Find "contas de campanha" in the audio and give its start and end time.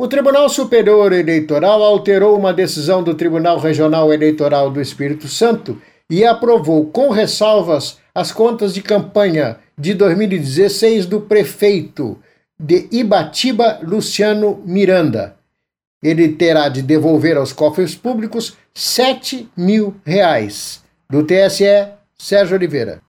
8.32-9.58